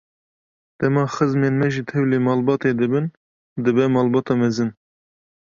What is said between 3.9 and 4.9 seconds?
malbata mezin.